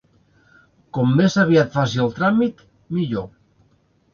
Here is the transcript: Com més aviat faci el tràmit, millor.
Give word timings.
Com 0.97 1.13
més 1.19 1.35
aviat 1.43 1.69
faci 1.75 2.01
el 2.07 2.09
tràmit, 2.17 2.65
millor. 2.99 3.29